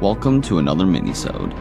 Welcome 0.00 0.40
to 0.42 0.58
another 0.58 0.84
minisode. 0.84 1.52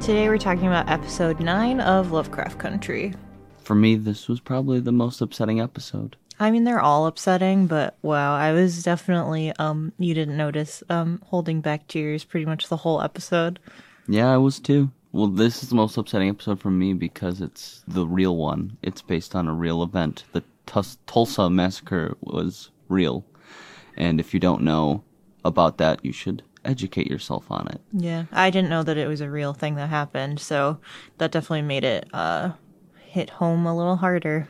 Today 0.00 0.28
we're 0.28 0.38
talking 0.38 0.66
about 0.66 0.88
episode 0.88 1.40
9 1.40 1.80
of 1.80 2.12
Lovecraft 2.12 2.58
Country. 2.58 3.12
For 3.58 3.74
me, 3.74 3.96
this 3.96 4.28
was 4.28 4.40
probably 4.40 4.80
the 4.80 4.92
most 4.92 5.20
upsetting 5.20 5.60
episode. 5.60 6.16
I 6.40 6.50
mean, 6.50 6.64
they're 6.64 6.80
all 6.80 7.06
upsetting, 7.06 7.66
but 7.66 7.96
wow, 8.00 8.34
I 8.34 8.52
was 8.52 8.82
definitely, 8.82 9.52
um, 9.58 9.92
you 9.98 10.14
didn't 10.14 10.38
notice, 10.38 10.82
um, 10.88 11.20
holding 11.26 11.60
back 11.60 11.86
tears 11.86 12.24
pretty 12.24 12.46
much 12.46 12.68
the 12.68 12.78
whole 12.78 13.02
episode. 13.02 13.58
Yeah, 14.08 14.32
I 14.32 14.38
was 14.38 14.58
too. 14.58 14.90
Well, 15.12 15.26
this 15.26 15.62
is 15.62 15.68
the 15.68 15.74
most 15.74 15.98
upsetting 15.98 16.30
episode 16.30 16.58
for 16.58 16.70
me 16.70 16.94
because 16.94 17.42
it's 17.42 17.84
the 17.86 18.06
real 18.06 18.36
one. 18.36 18.78
It's 18.82 19.02
based 19.02 19.34
on 19.34 19.48
a 19.48 19.52
real 19.52 19.82
event. 19.82 20.24
The 20.32 20.42
Tus- 20.64 20.98
Tulsa 21.06 21.50
massacre 21.50 22.16
was 22.22 22.70
real. 22.88 23.24
And 23.96 24.18
if 24.18 24.32
you 24.32 24.40
don't 24.40 24.62
know 24.62 25.04
about 25.44 25.76
that, 25.76 26.02
you 26.04 26.12
should 26.12 26.42
educate 26.64 27.08
yourself 27.08 27.50
on 27.50 27.68
it. 27.68 27.80
Yeah, 27.92 28.24
I 28.32 28.50
didn't 28.50 28.70
know 28.70 28.82
that 28.84 28.96
it 28.96 29.08
was 29.08 29.20
a 29.20 29.30
real 29.30 29.52
thing 29.52 29.74
that 29.74 29.88
happened, 29.88 30.40
so 30.40 30.78
that 31.18 31.32
definitely 31.32 31.62
made 31.62 31.84
it, 31.84 32.08
uh, 32.14 32.52
hit 33.04 33.28
home 33.30 33.66
a 33.66 33.76
little 33.76 33.96
harder. 33.96 34.48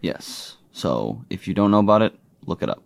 Yes. 0.00 0.57
So 0.78 1.24
if 1.28 1.48
you 1.48 1.54
don't 1.54 1.72
know 1.72 1.80
about 1.80 2.02
it, 2.02 2.14
look 2.46 2.62
it 2.62 2.68
up. 2.70 2.82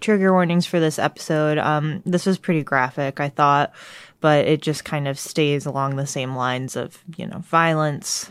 trigger 0.00 0.32
warnings 0.32 0.66
for 0.66 0.80
this 0.80 0.98
episode. 0.98 1.56
Um, 1.58 2.02
this 2.04 2.26
was 2.26 2.36
pretty 2.36 2.64
graphic, 2.64 3.20
I 3.20 3.28
thought, 3.28 3.72
but 4.20 4.44
it 4.46 4.60
just 4.60 4.84
kind 4.84 5.06
of 5.06 5.18
stays 5.18 5.64
along 5.66 5.94
the 5.96 6.06
same 6.06 6.34
lines 6.34 6.74
of, 6.76 7.02
you 7.16 7.26
know, 7.28 7.38
violence, 7.38 8.30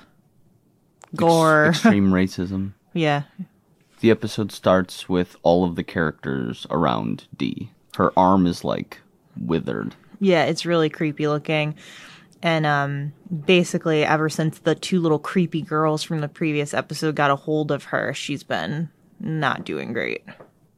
gore. 1.16 1.68
Ex- 1.68 1.78
extreme 1.86 2.12
racism. 2.12 2.74
yeah. 2.94 3.24
The 4.00 4.12
episode 4.12 4.52
starts 4.52 5.10
with 5.10 5.36
all 5.42 5.64
of 5.66 5.76
the 5.76 5.84
characters 5.84 6.68
around 6.70 7.28
Dee. 7.36 7.72
Her 7.96 8.12
arm 8.16 8.46
is 8.46 8.64
like 8.64 9.00
withered. 9.40 9.96
Yeah, 10.20 10.44
it's 10.44 10.68
really 10.68 10.90
creepy 10.90 11.28
looking. 11.28 11.74
And 12.44 12.68
um, 12.68 13.14
basically, 13.48 14.06
ever 14.06 14.30
since 14.30 14.60
the 14.60 14.76
two 14.76 15.00
little 15.00 15.18
creepy 15.18 15.64
girls 15.64 16.04
from 16.04 16.20
the 16.20 16.28
previous 16.28 16.76
episode 16.76 17.16
got 17.16 17.32
a 17.32 17.36
hold 17.36 17.72
of 17.72 17.86
her, 17.86 18.14
she's 18.14 18.44
been 18.44 18.90
not 19.20 19.66
doing 19.66 19.94
great. 19.94 20.24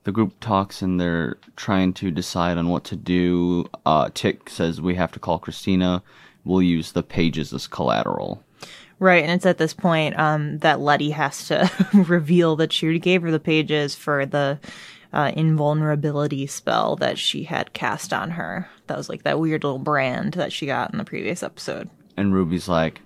The 0.06 0.12
group 0.12 0.40
talks 0.40 0.82
and 0.82 1.00
they're 1.00 1.38
trying 1.56 1.94
to 1.94 2.10
decide 2.10 2.58
on 2.58 2.70
what 2.70 2.84
to 2.86 2.96
do. 2.96 3.70
Uh, 3.86 4.10
Tick 4.14 4.50
says 4.50 4.82
we 4.82 4.96
have 4.96 5.12
to 5.12 5.20
call 5.20 5.40
Christina. 5.40 6.02
We'll 6.46 6.62
use 6.62 6.94
the 6.94 7.04
pages 7.04 7.54
as 7.54 7.68
collateral. 7.68 8.44
Right, 8.98 9.24
and 9.24 9.32
it's 9.32 9.46
at 9.46 9.58
this 9.58 9.74
point 9.74 10.18
um, 10.20 10.58
that 10.60 10.80
Letty 10.82 11.12
has 11.12 11.48
to 11.48 11.70
reveal 11.94 12.56
that 12.58 12.74
she 12.74 12.98
gave 13.00 13.22
her 13.22 13.32
the 13.32 13.40
pages 13.40 13.96
for 13.96 14.26
the 14.26 14.60
uh, 15.14 15.32
invulnerability 15.36 16.48
spell 16.48 16.96
that 16.98 17.18
she 17.18 17.44
had 17.44 17.74
cast 17.74 18.12
on 18.14 18.32
her. 18.32 18.68
That 18.88 18.98
was 18.98 19.08
like 19.10 19.24
that 19.24 19.40
weird 19.40 19.64
little 19.64 19.80
brand 19.80 20.34
that 20.34 20.52
she 20.52 20.66
got 20.66 20.92
in 20.92 20.98
the 20.98 21.06
previous 21.06 21.44
episode. 21.44 21.90
And 22.18 22.34
Ruby's 22.34 22.68
like, 22.68 23.02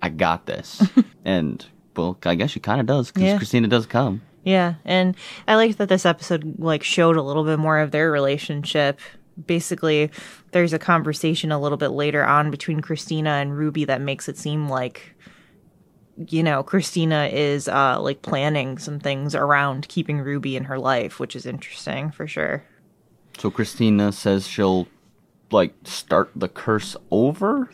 I 0.00 0.08
got 0.08 0.46
this. 0.46 0.82
and, 1.24 1.64
well, 1.96 2.16
I 2.24 2.34
guess 2.34 2.50
she 2.50 2.60
kind 2.60 2.80
of 2.80 2.86
does 2.86 3.08
because 3.10 3.22
Yeah. 3.22 3.36
Christina 3.36 3.68
does 3.68 3.86
come. 3.86 4.22
Yeah, 4.46 4.74
and 4.84 5.16
I 5.48 5.56
liked 5.56 5.78
that 5.78 5.88
this 5.88 6.06
episode 6.06 6.60
like 6.60 6.84
showed 6.84 7.16
a 7.16 7.22
little 7.22 7.42
bit 7.42 7.58
more 7.58 7.80
of 7.80 7.90
their 7.90 8.12
relationship. 8.12 9.00
Basically, 9.44 10.08
there's 10.52 10.72
a 10.72 10.78
conversation 10.78 11.50
a 11.50 11.58
little 11.58 11.76
bit 11.76 11.88
later 11.88 12.24
on 12.24 12.52
between 12.52 12.78
Christina 12.78 13.30
and 13.30 13.58
Ruby 13.58 13.84
that 13.86 14.00
makes 14.00 14.28
it 14.28 14.38
seem 14.38 14.68
like 14.68 15.16
you 16.28 16.44
know, 16.44 16.62
Christina 16.62 17.28
is 17.30 17.66
uh 17.66 18.00
like 18.00 18.22
planning 18.22 18.78
some 18.78 19.00
things 19.00 19.34
around 19.34 19.88
keeping 19.88 20.20
Ruby 20.20 20.54
in 20.54 20.64
her 20.64 20.78
life, 20.78 21.18
which 21.18 21.34
is 21.34 21.44
interesting 21.44 22.12
for 22.12 22.28
sure. 22.28 22.62
So 23.38 23.50
Christina 23.50 24.12
says 24.12 24.46
she'll, 24.46 24.86
like, 25.50 25.74
start 25.84 26.30
the 26.36 26.48
curse 26.48 26.96
over? 27.10 27.68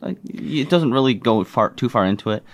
Like, 0.00 0.18
it 0.26 0.68
doesn't 0.68 0.92
really 0.92 1.14
go 1.14 1.42
far 1.42 1.70
too 1.70 1.88
far 1.88 2.04
into 2.04 2.30
it. 2.30 2.44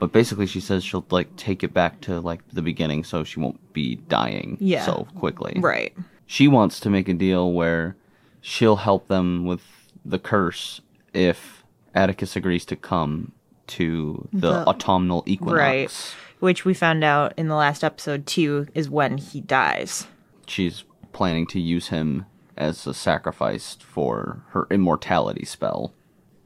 But 0.00 0.10
basically, 0.12 0.46
she 0.46 0.58
says 0.60 0.82
she'll, 0.82 1.04
like, 1.10 1.36
take 1.36 1.62
it 1.62 1.72
back 1.72 2.00
to, 2.02 2.20
like, 2.20 2.40
the 2.52 2.62
beginning 2.62 3.04
so 3.04 3.22
she 3.22 3.38
won't 3.38 3.72
be 3.72 3.96
dying 4.08 4.56
Yeah. 4.58 4.84
so 4.84 5.06
quickly. 5.16 5.54
Right. 5.60 5.94
she 6.26 6.48
wants 6.48 6.78
to 6.80 6.90
make 6.90 7.08
a 7.08 7.14
deal 7.14 7.52
where 7.52 7.96
she'll 8.40 8.76
help 8.76 9.08
them 9.08 9.44
with 9.44 9.62
the 10.04 10.18
curse 10.18 10.80
if 11.12 11.64
Atticus 11.94 12.34
agrees 12.36 12.64
to 12.66 12.76
come 12.76 13.32
to 13.66 14.26
the, 14.32 14.40
The- 14.52 14.66
autumnal 14.68 15.22
equinox. 15.26 15.56
Right. 15.58 16.14
Which 16.40 16.64
we 16.64 16.72
found 16.72 17.02
out 17.04 17.34
in 17.36 17.48
the 17.48 17.54
last 17.56 17.82
episode 17.84 18.26
too 18.26 18.66
is 18.74 18.88
when 18.88 19.18
he 19.18 19.40
dies. 19.40 20.06
She's 20.46 20.84
planning 21.12 21.46
to 21.48 21.60
use 21.60 21.88
him 21.88 22.24
as 22.56 22.86
a 22.86 22.94
sacrifice 22.94 23.76
for 23.80 24.42
her 24.50 24.66
immortality 24.70 25.44
spell. 25.44 25.92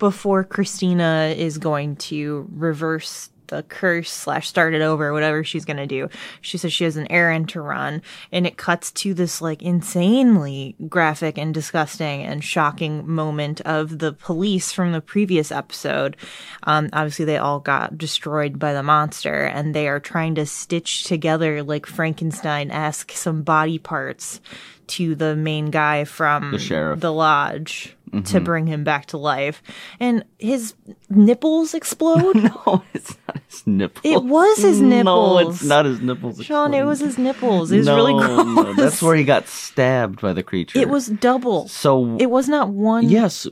before 0.01 0.43
Christina 0.45 1.33
is 1.37 1.57
going 1.59 1.97
to 1.97 2.49
reverse 2.53 3.31
the 3.55 3.63
curse 3.63 4.11
slash 4.11 4.49
start 4.49 4.75
it 4.75 4.83
over, 4.83 5.13
whatever 5.13 5.45
she's 5.45 5.65
gonna 5.65 5.87
do. 5.87 6.09
She 6.41 6.59
says 6.59 6.73
she 6.73 6.85
has 6.85 6.97
an 6.97 7.11
errand 7.11 7.49
to 7.51 7.61
run, 7.61 8.03
and 8.33 8.47
it 8.47 8.57
cuts 8.57 8.91
to 8.93 9.15
this 9.15 9.41
like 9.41 9.63
insanely 9.63 10.75
graphic 10.89 11.39
and 11.39 11.55
disgusting 11.55 12.23
and 12.23 12.43
shocking 12.43 13.07
moment 13.09 13.61
of 13.63 13.99
the 13.99 14.13
police 14.13 14.73
from 14.73 14.93
the 14.93 15.01
previous 15.01 15.53
episode. 15.53 16.17
Um, 16.65 16.89
obviously, 16.93 17.25
they 17.25 17.39
all 17.39 17.61
got 17.61 17.97
destroyed 17.99 18.59
by 18.59 18.73
the 18.73 18.83
monster, 18.83 19.45
and 19.45 19.75
they 19.75 19.89
are 19.89 20.01
trying 20.01 20.35
to 20.37 20.47
stitch 20.47 21.05
together 21.05 21.63
like 21.63 21.87
Frankenstein 21.87 22.71
esque 22.71 23.13
some 23.13 23.43
body 23.43 23.79
parts 23.79 24.41
to 24.87 25.15
the 25.15 25.35
main 25.35 25.71
guy 25.71 26.05
from 26.05 26.53
The 26.53 26.59
sheriff. 26.59 27.01
the 27.01 27.13
lodge 27.13 27.97
to 28.23 28.35
mm-hmm. 28.35 28.45
bring 28.45 28.67
him 28.67 28.85
back 28.85 29.07
to 29.07 29.19
life. 29.19 29.63
And 30.01 30.25
his 30.39 30.75
nipples 31.09 31.75
explode. 31.75 32.35
No, 32.45 32.85
it's 32.93 33.17
not 33.27 33.41
his 33.49 33.67
nipples. 33.67 34.05
It 34.05 34.23
was 34.23 34.59
his 34.59 34.81
nipples. 34.81 35.05
No, 35.05 35.39
it's 35.39 35.65
not 35.65 35.87
his 35.87 36.01
nipples. 36.01 36.45
Sean, 36.45 36.75
it 36.75 36.85
was 36.85 37.01
his 37.01 37.17
nipples. 37.17 37.73
It 37.73 37.79
was 37.79 37.87
no, 37.87 37.97
really 37.97 38.13
gross. 38.13 38.47
no, 38.47 38.73
that's 38.75 39.03
where 39.03 39.17
he 39.17 39.25
got 39.25 39.49
stabbed 39.49 40.21
by 40.21 40.33
the 40.33 40.43
creature. 40.43 40.79
it 40.79 40.89
was 40.89 41.07
double. 41.07 41.67
so 41.69 42.17
It 42.19 42.31
was 42.31 42.49
not 42.49 42.69
one. 42.69 43.09
Yes. 43.09 43.47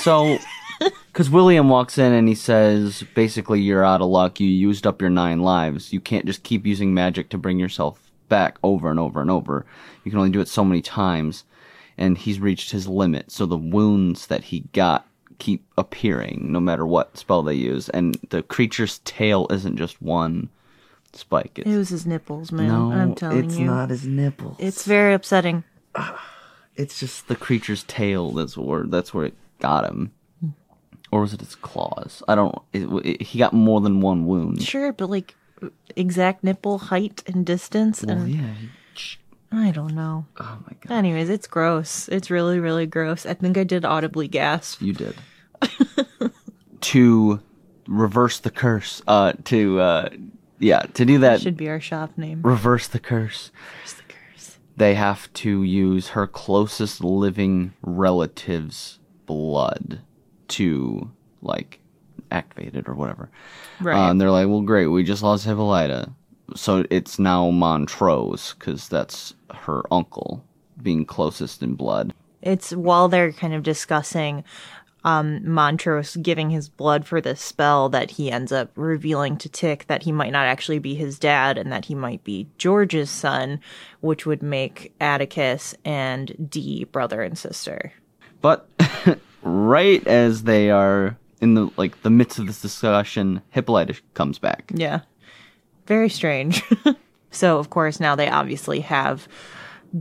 So, 0.00 0.38
because 1.06 1.30
William 1.30 1.68
walks 1.68 1.96
in 1.96 2.12
and 2.12 2.28
he 2.28 2.34
says, 2.34 3.04
basically, 3.14 3.60
you're 3.60 3.84
out 3.84 4.02
of 4.02 4.08
luck. 4.08 4.40
You 4.40 4.48
used 4.48 4.86
up 4.86 5.00
your 5.00 5.10
nine 5.10 5.40
lives. 5.40 5.92
You 5.92 6.00
can't 6.00 6.26
just 6.26 6.42
keep 6.42 6.66
using 6.66 6.92
magic 6.92 7.30
to 7.30 7.38
bring 7.38 7.58
yourself 7.58 8.10
back 8.28 8.58
over 8.62 8.90
and 8.90 9.00
over 9.00 9.20
and 9.20 9.30
over. 9.30 9.64
You 10.04 10.10
can 10.10 10.18
only 10.18 10.30
do 10.30 10.40
it 10.40 10.48
so 10.48 10.64
many 10.64 10.82
times. 10.82 11.44
And 11.96 12.18
he's 12.18 12.40
reached 12.40 12.70
his 12.72 12.88
limit. 12.88 13.30
So 13.30 13.46
the 13.46 13.56
wounds 13.56 14.26
that 14.26 14.44
he 14.44 14.60
got 14.72 15.06
keep 15.38 15.64
appearing 15.76 16.52
no 16.52 16.60
matter 16.60 16.86
what 16.86 17.16
spell 17.18 17.42
they 17.42 17.54
use. 17.54 17.88
And 17.88 18.16
the 18.30 18.42
creature's 18.42 18.98
tail 19.00 19.46
isn't 19.50 19.76
just 19.76 20.00
one 20.02 20.48
spike. 21.12 21.58
It's, 21.58 21.68
It 21.68 21.76
was 21.76 21.88
his 21.90 22.06
nipples, 22.06 22.50
man. 22.52 22.68
no, 22.68 22.92
I'm 22.92 23.14
telling 23.14 23.44
it's 23.44 23.56
you. 23.56 23.66
not 23.66 23.90
his 23.90 24.06
nipples. 24.06 24.56
It's 24.58 24.84
very 24.84 25.14
upsetting. 25.14 25.64
It's 26.76 26.98
just 26.98 27.28
the 27.28 27.36
creature's 27.36 27.84
tail. 27.84 28.32
That's 28.32 28.56
where 28.56 28.82
that's 28.82 29.14
where 29.14 29.26
it 29.26 29.34
got 29.60 29.88
him, 29.88 30.10
or 31.12 31.20
was 31.20 31.32
it 31.32 31.40
its 31.40 31.54
claws? 31.54 32.20
I 32.26 32.34
don't. 32.34 32.52
It, 32.72 32.88
it, 33.06 33.22
he 33.22 33.38
got 33.38 33.52
more 33.52 33.80
than 33.80 34.00
one 34.00 34.26
wound. 34.26 34.60
Sure, 34.60 34.92
but 34.92 35.08
like 35.08 35.36
exact 35.94 36.42
nipple 36.42 36.78
height 36.78 37.22
and 37.28 37.46
distance 37.46 38.02
and 38.02 38.28
yeah. 38.28 38.54
I 39.56 39.70
don't 39.70 39.94
know. 39.94 40.26
Oh 40.38 40.58
my 40.66 40.76
god. 40.80 40.94
Anyways, 40.96 41.30
it's 41.30 41.46
gross. 41.46 42.08
It's 42.08 42.30
really, 42.30 42.58
really 42.58 42.86
gross. 42.86 43.24
I 43.24 43.34
think 43.34 43.56
I 43.56 43.64
did 43.64 43.84
audibly 43.84 44.26
gasp. 44.28 44.82
You 44.82 44.92
did. 44.92 45.14
to 46.80 47.40
reverse 47.86 48.40
the 48.40 48.50
curse. 48.50 49.02
Uh. 49.06 49.32
To. 49.44 49.80
Uh. 49.80 50.08
Yeah. 50.58 50.80
To 50.94 51.04
do 51.04 51.18
that. 51.18 51.30
that 51.34 51.40
Should 51.40 51.56
be 51.56 51.68
our 51.68 51.80
shop 51.80 52.16
name. 52.16 52.40
reverse 52.42 52.88
the 52.88 52.98
curse. 52.98 53.50
Reverse 53.80 53.92
the 53.94 54.02
curse? 54.12 54.58
They 54.76 54.94
have 54.94 55.32
to 55.34 55.62
use 55.62 56.08
her 56.08 56.26
closest 56.26 57.02
living 57.02 57.74
relative's 57.82 58.98
blood 59.26 60.00
to 60.48 61.10
like 61.42 61.80
activate 62.30 62.74
it 62.74 62.88
or 62.88 62.94
whatever. 62.94 63.30
Right. 63.80 63.96
Uh, 63.96 64.10
and 64.10 64.20
they're 64.20 64.30
like, 64.30 64.48
well, 64.48 64.62
great, 64.62 64.86
we 64.86 65.04
just 65.04 65.22
lost 65.22 65.44
Hippolyta. 65.44 66.10
So 66.54 66.84
it's 66.90 67.18
now 67.18 67.50
Montrose, 67.50 68.54
because 68.58 68.88
that's 68.88 69.34
her 69.52 69.82
uncle 69.90 70.44
being 70.82 71.04
closest 71.06 71.62
in 71.62 71.74
blood. 71.74 72.12
it's 72.42 72.72
while 72.72 73.08
they're 73.08 73.32
kind 73.32 73.54
of 73.54 73.62
discussing 73.62 74.44
um, 75.04 75.46
Montrose 75.46 76.16
giving 76.16 76.50
his 76.50 76.68
blood 76.68 77.06
for 77.06 77.20
this 77.20 77.40
spell 77.40 77.88
that 77.90 78.12
he 78.12 78.30
ends 78.30 78.52
up 78.52 78.70
revealing 78.74 79.36
to 79.38 79.48
Tick 79.48 79.86
that 79.86 80.02
he 80.02 80.12
might 80.12 80.32
not 80.32 80.46
actually 80.46 80.78
be 80.78 80.94
his 80.94 81.18
dad 81.18 81.58
and 81.58 81.70
that 81.70 81.84
he 81.84 81.94
might 81.94 82.24
be 82.24 82.48
George's 82.56 83.10
son, 83.10 83.60
which 84.00 84.24
would 84.24 84.42
make 84.42 84.94
Atticus 85.00 85.74
and 85.84 86.48
Dee 86.50 86.84
brother 86.84 87.22
and 87.22 87.36
sister. 87.36 87.92
But 88.40 88.66
right 89.42 90.04
as 90.06 90.44
they 90.44 90.70
are 90.70 91.18
in 91.40 91.54
the 91.54 91.70
like 91.76 92.02
the 92.02 92.10
midst 92.10 92.38
of 92.38 92.46
this 92.46 92.62
discussion, 92.62 93.42
Hippolyta 93.50 94.00
comes 94.14 94.38
back. 94.38 94.72
Yeah. 94.74 95.00
Very 95.86 96.08
strange. 96.08 96.62
so, 97.30 97.58
of 97.58 97.70
course, 97.70 98.00
now 98.00 98.14
they 98.14 98.28
obviously 98.28 98.80
have 98.80 99.28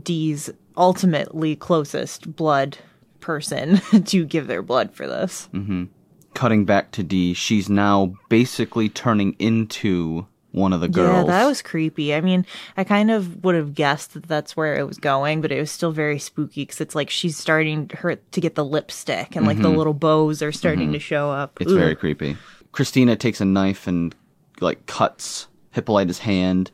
Dee's 0.02 0.50
ultimately 0.78 1.56
closest 1.56 2.36
blood 2.36 2.78
person 3.20 3.78
to 4.06 4.26
give 4.26 4.48
their 4.48 4.62
blood 4.62 4.94
for 4.94 5.08
this. 5.08 5.50
Mm-hmm. 5.54 5.86
Cutting 6.34 6.66
back 6.66 6.92
to 6.92 7.04
Dee, 7.04 7.34
she's 7.34 7.70
now 7.70 8.16
basically 8.30 8.90
turning 8.90 9.36
into 9.38 10.26
one 10.52 10.72
of 10.72 10.82
the 10.82 10.88
girls. 10.88 11.28
Yeah, 11.28 11.40
that 11.40 11.46
was 11.46 11.62
creepy. 11.62 12.14
I 12.14 12.22
mean, 12.22 12.46
I 12.78 12.84
kind 12.84 13.12
of 13.12 13.44
would 13.44 13.56
have 13.56 13.74
guessed 13.74 14.14
that 14.14 14.28
that's 14.28 14.56
where 14.56 14.76
it 14.76 14.88
was 14.88 14.98
going, 14.98 15.42
but 15.42 15.52
it 15.52 15.60
was 15.60 15.72
still 15.72 15.92
very 15.92 16.20
spooky 16.20 16.64
because 16.64 16.80
it's 16.80 16.96
like 16.96 17.10
she's 17.10 17.38
starting 17.38 17.90
her 17.96 18.16
to 18.16 18.42
get 18.42 18.56
the 18.56 18.66
lipstick 18.66 19.36
and 19.36 19.46
like 19.46 19.58
the 19.58 19.64
mm-hmm. 19.64 19.78
little 19.78 19.94
bows 19.94 20.42
are 20.42 20.52
starting 20.52 20.92
to 20.92 21.00
mm-hmm. 21.00 21.04
show 21.04 21.30
up. 21.30 21.60
It's 21.60 21.72
Ugh. 21.72 21.78
very 21.78 21.96
creepy. 21.96 22.38
Christina 22.72 23.16
takes 23.16 23.42
a 23.42 23.46
knife 23.46 23.88
and 23.88 24.16
like 24.62 24.86
cuts 24.86 25.48
Hippolyta's 25.74 26.20
hand 26.20 26.72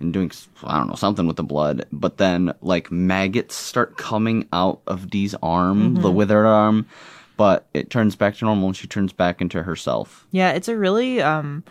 and 0.00 0.12
doing 0.12 0.30
I 0.64 0.78
don't 0.78 0.88
know 0.88 0.94
something 0.94 1.26
with 1.26 1.36
the 1.36 1.42
blood, 1.44 1.86
but 1.92 2.18
then 2.18 2.52
like 2.62 2.90
maggots 2.90 3.54
start 3.54 3.96
coming 3.96 4.46
out 4.52 4.80
of 4.86 5.08
Dee's 5.10 5.34
arm, 5.42 5.94
Mm-hmm. 5.94 6.02
the 6.02 6.10
withered 6.12 6.46
arm, 6.46 6.86
but 7.36 7.66
it 7.74 7.90
turns 7.90 8.16
back 8.16 8.36
to 8.36 8.44
normal 8.44 8.68
and 8.68 8.76
she 8.76 8.86
turns 8.86 9.12
back 9.12 9.40
into 9.40 9.62
herself. 9.62 10.26
Yeah, 10.30 10.50
it's 10.52 10.68
a 10.68 10.76
really 10.76 11.20
um 11.22 11.64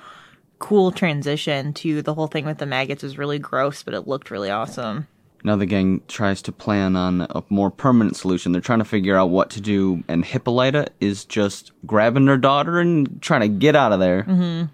cool 0.60 0.92
transition 0.92 1.74
to 1.74 2.02
the 2.02 2.14
whole 2.14 2.28
thing 2.28 2.46
with 2.46 2.58
the 2.58 2.66
maggots 2.66 3.04
Is 3.04 3.18
really 3.18 3.40
gross, 3.40 3.82
but 3.84 3.94
it 3.94 4.08
looked 4.08 4.30
really 4.30 4.50
awesome. 4.50 5.08
Now 5.42 5.56
the 5.56 5.66
gang 5.66 6.02
tries 6.10 6.42
to 6.44 6.52
plan 6.52 6.98
on 6.98 7.22
a 7.22 7.42
more 7.50 7.72
permanent 7.72 8.18
solution. 8.18 8.52
They're 8.52 8.60
trying 8.62 8.80
to 8.80 8.86
figure 8.86 9.16
out 9.18 9.30
what 9.30 9.50
to 9.52 9.62
do, 9.62 10.04
and 10.10 10.26
Hippolyta 10.26 10.88
is 11.00 11.24
just 11.24 11.72
grabbing 11.86 12.28
her 12.28 12.38
daughter 12.38 12.78
and 12.80 13.22
trying 13.22 13.40
to 13.42 13.48
get 13.48 13.74
out 13.74 13.94
of 13.94 14.02
there. 14.02 14.24
Mm-hmm. 14.24 14.66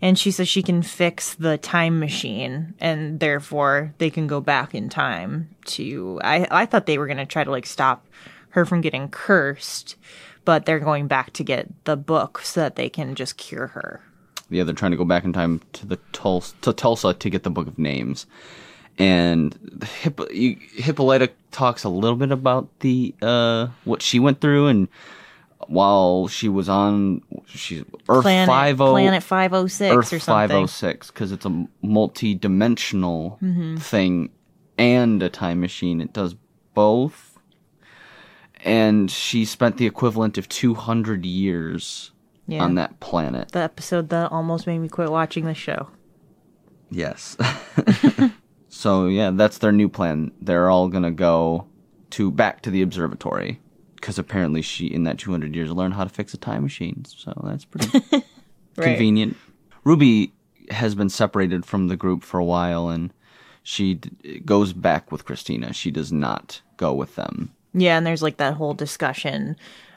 And 0.00 0.18
she 0.18 0.30
says 0.30 0.48
she 0.48 0.62
can 0.62 0.82
fix 0.82 1.34
the 1.34 1.58
time 1.58 1.98
machine 1.98 2.74
and 2.78 3.18
therefore 3.18 3.94
they 3.98 4.10
can 4.10 4.26
go 4.26 4.40
back 4.40 4.74
in 4.74 4.88
time 4.88 5.48
to 5.66 6.20
I 6.22 6.46
I 6.50 6.66
thought 6.66 6.86
they 6.86 6.98
were 6.98 7.06
going 7.06 7.16
to 7.18 7.26
try 7.26 7.44
to 7.44 7.50
like 7.50 7.66
stop 7.66 8.06
her 8.50 8.64
from 8.64 8.80
getting 8.80 9.08
cursed, 9.08 9.96
but 10.44 10.64
they're 10.66 10.78
going 10.78 11.06
back 11.08 11.32
to 11.34 11.44
get 11.44 11.68
the 11.84 11.96
book 11.96 12.40
so 12.42 12.60
that 12.60 12.76
they 12.76 12.88
can 12.88 13.14
just 13.14 13.36
cure 13.36 13.68
her. 13.68 14.00
yeah, 14.50 14.64
they're 14.64 14.74
trying 14.74 14.92
to 14.92 14.96
go 14.96 15.04
back 15.04 15.24
in 15.24 15.32
time 15.32 15.60
to 15.74 15.84
the 15.84 15.98
Tulsa, 16.12 16.54
to 16.62 16.72
Tulsa 16.72 17.12
to 17.12 17.30
get 17.30 17.42
the 17.42 17.50
Book 17.50 17.66
of 17.66 17.78
Names. 17.78 18.26
And 18.98 19.52
Hipp- 20.02 20.32
Hippolyta 20.74 21.30
talks 21.50 21.84
a 21.84 21.88
little 21.88 22.16
bit 22.16 22.32
about 22.32 22.66
the 22.80 23.14
uh, 23.20 23.68
what 23.84 24.00
she 24.02 24.18
went 24.18 24.40
through, 24.40 24.66
and 24.68 24.88
while 25.66 26.28
she 26.28 26.48
was 26.48 26.68
on 26.68 27.20
she's 27.46 27.82
Earth 28.08 28.22
Planet 28.22 28.46
five 28.48 28.80
oh 28.80 28.92
Planet 28.92 29.22
506 29.22 29.96
Earth 29.96 30.12
or 30.12 30.18
something. 30.18 30.56
oh 30.56 30.66
six 30.66 31.08
because 31.10 31.32
it's 31.32 31.44
a 31.44 31.66
multi-dimensional 31.82 33.38
Mm-hmm. 33.42 33.76
thing 33.76 34.30
and 34.78 35.22
a 35.22 35.28
time 35.28 35.60
machine. 35.60 36.00
It 36.00 36.12
does 36.12 36.36
both, 36.74 37.38
and 38.64 39.10
she 39.10 39.44
spent 39.44 39.76
the 39.76 39.86
equivalent 39.86 40.38
of 40.38 40.48
two 40.48 40.74
hundred 40.74 41.26
years 41.26 42.12
Yeah. 42.46 42.62
on 42.62 42.76
that 42.76 43.00
planet. 43.00 43.50
the 43.52 43.58
episode 43.60 44.08
that 44.10 44.30
almost 44.32 44.66
made 44.66 44.78
me 44.78 44.88
quit 44.88 45.10
watching 45.10 45.44
the 45.44 45.54
show. 45.54 45.88
Yes. 46.90 47.36
so 48.68 49.06
yeah, 49.06 49.30
that's 49.32 49.58
their 49.58 49.72
new 49.72 49.88
plan. 49.88 50.30
They're 50.40 50.70
all 50.70 50.88
gonna 50.88 51.10
go 51.10 51.66
to 52.10 52.30
back 52.30 52.62
to 52.62 52.70
the 52.70 52.82
observatory 52.82 53.60
because 54.00 54.18
apparently 54.18 54.62
she, 54.62 54.86
in 54.86 55.02
that 55.04 55.18
200 55.18 55.54
years, 55.54 55.70
learned 55.72 55.94
how 55.94 56.04
to 56.04 56.10
fix 56.10 56.32
a 56.34 56.38
time 56.38 56.62
machine. 56.62 57.04
So 57.04 57.32
that's 57.44 57.64
pretty 57.64 58.00
convenient. 58.76 59.36
Ruby 59.84 60.32
has 60.70 60.94
been 60.94 61.08
separated 61.08 61.64
from 61.66 61.88
the 61.88 61.96
group 61.96 62.22
for 62.22 62.38
a 62.38 62.44
while, 62.44 62.88
and 62.88 63.12
she 63.62 63.94
d- 63.94 64.40
goes 64.40 64.72
back 64.72 65.10
with 65.10 65.24
Christina. 65.24 65.72
She 65.72 65.90
does 65.90 66.12
not 66.12 66.60
go 66.76 66.92
with 66.94 67.14
them. 67.16 67.52
Yeah, 67.74 67.96
and 67.96 68.06
there's 68.06 68.22
like 68.22 68.36
that 68.38 68.54
whole 68.54 68.74
discussion 68.74 69.56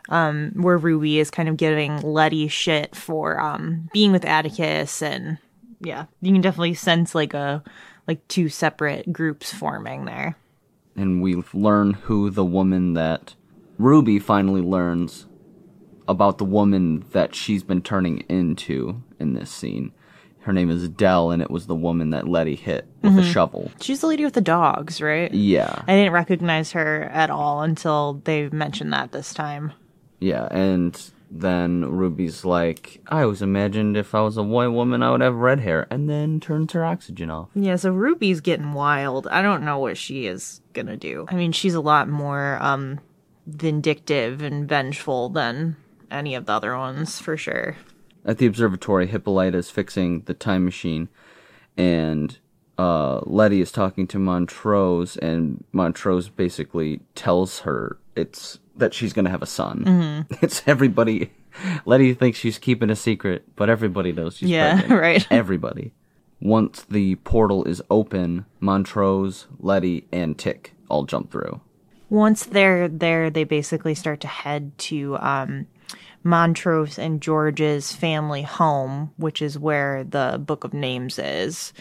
um, 0.09 0.51
where 0.55 0.77
Ruby 0.77 1.19
is 1.19 1.29
kind 1.31 1.47
of 1.49 1.57
giving 1.57 1.97
Letty 2.01 2.47
shit 2.47 2.95
for 2.95 3.39
um, 3.39 3.89
being 3.93 4.11
with 4.11 4.25
Atticus, 4.25 5.01
and 5.01 5.37
yeah, 5.79 6.05
you 6.21 6.31
can 6.33 6.41
definitely 6.41 6.73
sense 6.73 7.13
like 7.15 7.33
a 7.33 7.63
like 8.07 8.27
two 8.27 8.49
separate 8.49 9.11
groups 9.13 9.53
forming 9.53 10.05
there. 10.05 10.35
and 10.95 11.21
we 11.21 11.35
learn 11.53 11.93
who 11.93 12.29
the 12.29 12.43
woman 12.45 12.93
that 12.93 13.35
Ruby 13.81 14.19
finally 14.19 14.61
learns 14.61 15.25
about 16.07 16.37
the 16.37 16.45
woman 16.45 17.03
that 17.11 17.33
she's 17.33 17.63
been 17.63 17.81
turning 17.81 18.19
into 18.29 19.01
in 19.19 19.33
this 19.33 19.49
scene. 19.49 19.91
Her 20.41 20.53
name 20.53 20.69
is 20.69 20.87
Dell, 20.89 21.31
and 21.31 21.41
it 21.41 21.51
was 21.51 21.67
the 21.67 21.75
woman 21.75 22.09
that 22.11 22.27
Letty 22.27 22.55
hit 22.55 22.87
with 23.01 23.17
a 23.17 23.23
shovel. 23.23 23.71
She's 23.79 24.01
the 24.01 24.07
lady 24.07 24.23
with 24.23 24.33
the 24.33 24.41
dogs, 24.41 25.01
right? 25.01 25.31
Yeah, 25.33 25.83
I 25.87 25.95
didn't 25.95 26.13
recognize 26.13 26.71
her 26.71 27.03
at 27.05 27.29
all 27.29 27.61
until 27.61 28.21
they 28.23 28.49
mentioned 28.49 28.91
that 28.93 29.11
this 29.11 29.33
time. 29.33 29.73
yeah, 30.19 30.47
and 30.51 30.99
then 31.29 31.85
Ruby's 31.85 32.43
like, 32.43 33.01
"I 33.07 33.21
always 33.21 33.41
imagined 33.41 33.95
if 33.97 34.13
I 34.13 34.21
was 34.21 34.35
a 34.35 34.43
white 34.43 34.67
woman, 34.67 35.01
I 35.03 35.11
would 35.11 35.21
have 35.21 35.35
red 35.35 35.59
hair," 35.59 35.87
and 35.91 36.09
then 36.09 36.39
turns 36.39 36.73
her 36.73 36.83
oxygen 36.83 37.29
off. 37.29 37.49
Yeah, 37.55 37.75
so 37.77 37.91
Ruby's 37.91 38.41
getting 38.41 38.73
wild. 38.73 39.27
I 39.27 39.41
don't 39.43 39.63
know 39.63 39.77
what 39.79 39.95
she 39.97 40.25
is 40.25 40.61
gonna 40.73 40.97
do. 40.97 41.25
I 41.29 41.35
mean, 41.35 41.51
she's 41.51 41.75
a 41.75 41.81
lot 41.81 42.09
more 42.09 42.57
um 42.61 42.99
vindictive 43.47 44.41
and 44.41 44.67
vengeful 44.67 45.29
than 45.29 45.75
any 46.09 46.35
of 46.35 46.45
the 46.45 46.53
other 46.53 46.77
ones, 46.77 47.19
for 47.19 47.37
sure. 47.37 47.77
At 48.25 48.37
the 48.37 48.45
observatory, 48.45 49.07
Hippolyta 49.07 49.57
is 49.57 49.69
fixing 49.71 50.21
the 50.21 50.33
time 50.33 50.65
machine, 50.65 51.09
and 51.77 52.37
uh, 52.77 53.21
Letty 53.23 53.61
is 53.61 53.71
talking 53.71 54.07
to 54.07 54.19
Montrose, 54.19 55.17
and 55.17 55.63
Montrose 55.71 56.29
basically 56.29 57.01
tells 57.15 57.59
her 57.59 57.97
it's 58.15 58.59
that 58.75 58.93
she's 58.93 59.13
going 59.13 59.25
to 59.25 59.31
have 59.31 59.41
a 59.41 59.47
son. 59.47 60.25
It's 60.41 60.61
everybody. 60.67 61.31
Letty 61.85 62.13
thinks 62.13 62.37
she's 62.39 62.57
keeping 62.57 62.89
a 62.89 62.95
secret, 62.95 63.43
but 63.55 63.69
everybody 63.69 64.11
knows 64.11 64.37
she's 64.37 64.49
Yeah, 64.49 64.77
pregnant. 64.79 65.01
right. 65.07 65.27
Everybody. 65.29 65.93
Once 66.39 66.83
the 66.89 67.15
portal 67.17 67.63
is 67.65 67.81
open, 67.89 68.45
Montrose, 68.59 69.47
Letty, 69.59 70.07
and 70.11 70.37
Tick 70.37 70.73
all 70.89 71.03
jump 71.05 71.31
through. 71.31 71.59
Once 72.11 72.43
they're 72.43 72.89
there, 72.89 73.29
they 73.29 73.45
basically 73.45 73.95
start 73.95 74.19
to 74.19 74.27
head 74.27 74.77
to 74.77 75.17
um, 75.19 75.65
Montrose 76.23 76.99
and 76.99 77.21
George's 77.21 77.93
family 77.93 78.41
home, 78.41 79.11
which 79.15 79.41
is 79.41 79.57
where 79.57 80.03
the 80.03 80.39
Book 80.45 80.65
of 80.65 80.73
Names 80.73 81.17
is. 81.17 81.71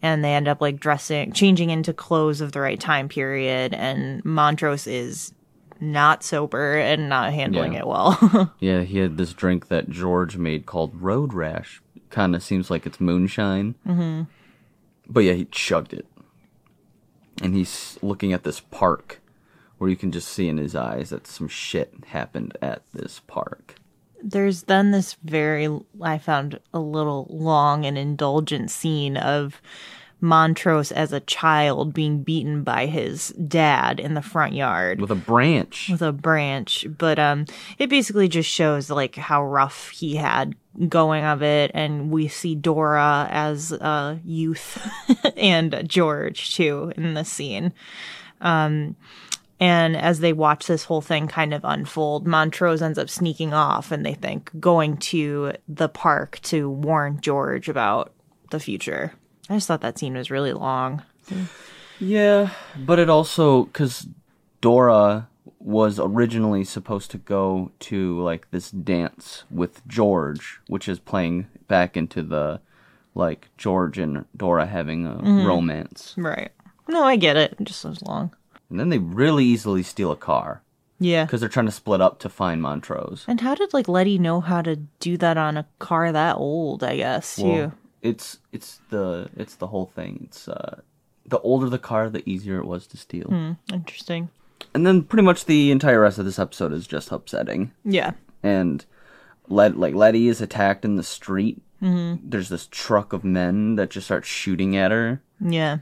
And 0.00 0.24
they 0.24 0.32
end 0.32 0.46
up 0.46 0.60
like 0.60 0.78
dressing, 0.78 1.32
changing 1.32 1.70
into 1.70 1.92
clothes 1.92 2.40
of 2.40 2.52
the 2.52 2.60
right 2.60 2.78
time 2.78 3.08
period. 3.08 3.74
And 3.74 4.24
Montrose 4.24 4.86
is 4.86 5.34
not 5.80 6.22
sober 6.22 6.76
and 6.78 7.08
not 7.08 7.32
handling 7.32 7.72
Yeah. 7.72 7.80
it 7.80 7.86
well. 7.88 8.52
Yeah, 8.60 8.82
he 8.82 8.98
had 8.98 9.16
this 9.16 9.32
drink 9.32 9.66
that 9.68 9.90
George 9.90 10.36
made 10.36 10.66
called 10.66 10.94
Road 10.94 11.34
Rash. 11.34 11.82
Kind 12.10 12.36
of 12.36 12.44
seems 12.44 12.70
like 12.70 12.86
it's 12.86 13.00
moonshine. 13.00 13.74
Mm-hmm. 13.84 14.22
But 15.08 15.20
yeah, 15.24 15.32
he 15.32 15.46
chugged 15.46 15.92
it. 15.92 16.06
And 17.42 17.56
he's 17.56 17.98
looking 18.02 18.32
at 18.32 18.44
this 18.44 18.60
park 18.60 19.20
where 19.80 19.88
you 19.88 19.96
can 19.96 20.12
just 20.12 20.28
see 20.28 20.46
in 20.46 20.58
his 20.58 20.76
eyes 20.76 21.08
that 21.08 21.26
some 21.26 21.48
shit 21.48 21.94
happened 22.08 22.56
at 22.60 22.82
this 22.92 23.22
park. 23.26 23.76
There's 24.22 24.64
then 24.64 24.90
this 24.90 25.16
very, 25.24 25.70
I 26.02 26.18
found 26.18 26.60
a 26.74 26.78
little 26.78 27.26
long 27.30 27.86
and 27.86 27.96
indulgent 27.96 28.70
scene 28.70 29.16
of 29.16 29.62
Montrose 30.20 30.92
as 30.92 31.14
a 31.14 31.20
child 31.20 31.94
being 31.94 32.22
beaten 32.22 32.62
by 32.62 32.84
his 32.84 33.28
dad 33.28 33.98
in 33.98 34.12
the 34.12 34.20
front 34.20 34.52
yard. 34.52 35.00
With 35.00 35.10
a 35.10 35.14
branch. 35.14 35.88
with 35.90 36.02
a 36.02 36.12
branch 36.12 36.86
but 36.98 37.18
um 37.18 37.46
it 37.78 37.88
basically 37.88 38.28
just 38.28 38.50
shows 38.50 38.90
like 38.90 39.16
how 39.16 39.42
rough 39.42 39.88
he 39.88 40.16
had 40.16 40.54
going 40.90 41.24
of 41.24 41.42
it 41.42 41.70
and 41.72 42.10
we 42.10 42.28
see 42.28 42.54
dora 42.54 43.28
as 43.30 43.72
a 43.72 44.20
youth 44.26 44.86
and 45.38 45.84
george 45.88 46.54
too 46.54 46.92
in 46.98 47.14
the 47.14 47.24
scene 47.24 47.72
um 48.42 48.94
and 49.60 49.96
as 49.96 50.20
they 50.20 50.32
watch 50.32 50.66
this 50.66 50.84
whole 50.84 51.02
thing 51.02 51.28
kind 51.28 51.52
of 51.52 51.60
unfold 51.64 52.26
montrose 52.26 52.80
ends 52.80 52.98
up 52.98 53.10
sneaking 53.10 53.52
off 53.52 53.92
and 53.92 54.04
they 54.04 54.14
think 54.14 54.50
going 54.58 54.96
to 54.96 55.52
the 55.68 55.88
park 55.88 56.40
to 56.42 56.68
warn 56.70 57.20
george 57.20 57.68
about 57.68 58.12
the 58.50 58.60
future. 58.60 59.12
I 59.48 59.54
just 59.54 59.68
thought 59.68 59.82
that 59.82 59.98
scene 59.98 60.14
was 60.14 60.30
really 60.30 60.52
long. 60.52 61.02
Yeah, 61.98 62.50
but 62.78 62.98
it 62.98 63.10
also 63.10 63.64
because 63.64 64.06
Dora 64.60 65.28
was 65.58 65.98
originally 65.98 66.64
supposed 66.64 67.10
to 67.10 67.18
go 67.18 67.70
to 67.78 68.20
like 68.20 68.50
this 68.50 68.70
dance 68.70 69.44
with 69.50 69.86
George, 69.86 70.60
which 70.66 70.88
is 70.88 70.98
playing 70.98 71.46
back 71.68 71.96
into 71.96 72.22
the 72.22 72.60
like 73.14 73.48
George 73.58 73.98
and 73.98 74.24
Dora 74.36 74.66
having 74.66 75.06
a 75.06 75.10
mm-hmm. 75.10 75.46
romance. 75.46 76.14
right. 76.16 76.52
No 76.88 77.04
i 77.04 77.14
get 77.16 77.36
it. 77.36 77.54
It 77.60 77.64
just 77.64 77.84
was 77.84 78.02
long 78.02 78.32
And 78.70 78.78
then 78.80 78.88
they 78.88 78.98
really 78.98 79.44
easily 79.44 79.82
steal 79.82 80.10
a 80.12 80.16
car. 80.16 80.62
Yeah. 81.02 81.24
because 81.24 81.40
they're 81.40 81.48
trying 81.48 81.64
to 81.66 81.72
split 81.72 82.02
up 82.02 82.18
to 82.18 82.28
find 82.28 82.60
Montrose. 82.60 83.24
And 83.26 83.40
how 83.40 83.54
did 83.54 83.72
like 83.72 83.88
Letty 83.88 84.18
know 84.18 84.40
how 84.42 84.60
to 84.60 84.76
do 84.76 85.16
that 85.16 85.38
on 85.38 85.56
a 85.56 85.66
car 85.78 86.12
that 86.12 86.36
old? 86.36 86.84
I 86.84 86.96
guess 86.98 87.36
too. 87.36 87.42
Well, 87.44 87.72
it's 88.02 88.38
it's 88.52 88.80
the 88.90 89.30
it's 89.34 89.54
the 89.54 89.68
whole 89.68 89.86
thing. 89.86 90.20
It's 90.24 90.46
uh, 90.46 90.80
the 91.24 91.38
older 91.40 91.70
the 91.70 91.78
car, 91.78 92.10
the 92.10 92.22
easier 92.28 92.58
it 92.58 92.66
was 92.66 92.86
to 92.88 92.98
steal. 92.98 93.28
Hmm, 93.28 93.52
interesting. 93.72 94.28
And 94.74 94.86
then 94.86 95.02
pretty 95.02 95.22
much 95.22 95.46
the 95.46 95.70
entire 95.70 96.02
rest 96.02 96.18
of 96.18 96.26
this 96.26 96.38
episode 96.38 96.72
is 96.74 96.86
just 96.86 97.10
upsetting. 97.10 97.72
Yeah. 97.82 98.12
And 98.42 98.84
Let 99.48 99.78
like 99.78 99.94
Letty 99.94 100.28
is 100.28 100.42
attacked 100.42 100.84
in 100.84 100.96
the 100.96 101.02
street. 101.02 101.62
Mm-hmm. 101.82 102.28
There's 102.28 102.50
this 102.50 102.68
truck 102.70 103.14
of 103.14 103.24
men 103.24 103.76
that 103.76 103.88
just 103.88 104.06
start 104.06 104.26
shooting 104.26 104.76
at 104.76 104.90
her. 104.90 105.22
Yeah. 105.40 105.78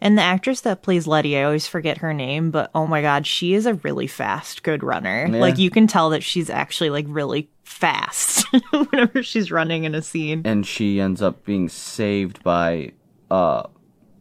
And 0.00 0.16
the 0.18 0.22
actress 0.22 0.60
that 0.62 0.82
plays 0.82 1.06
Letty, 1.06 1.36
I 1.36 1.42
always 1.44 1.66
forget 1.66 1.98
her 1.98 2.12
name, 2.14 2.50
but 2.50 2.70
oh 2.74 2.86
my 2.86 3.02
god, 3.02 3.26
she 3.26 3.54
is 3.54 3.66
a 3.66 3.74
really 3.74 4.06
fast, 4.06 4.62
good 4.62 4.82
runner. 4.82 5.26
Yeah. 5.30 5.38
Like 5.40 5.58
you 5.58 5.70
can 5.70 5.86
tell 5.86 6.10
that 6.10 6.22
she's 6.22 6.50
actually 6.50 6.90
like 6.90 7.06
really 7.08 7.48
fast 7.64 8.46
whenever 8.70 9.22
she's 9.22 9.50
running 9.50 9.84
in 9.84 9.94
a 9.94 10.02
scene. 10.02 10.42
and 10.44 10.66
she 10.66 11.00
ends 11.00 11.22
up 11.22 11.44
being 11.44 11.68
saved 11.68 12.42
by 12.42 12.92
uh 13.30 13.62